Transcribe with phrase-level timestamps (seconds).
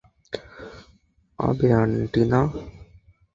[1.39, 2.41] আবে আন্টি না।